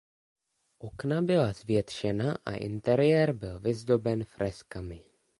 Okna 0.79 1.21
byla 1.21 1.53
zvětšena 1.53 2.37
a 2.45 2.51
interiér 2.51 3.33
byl 3.33 3.59
vyzdoben 3.59 4.23
freskami. 4.23 5.03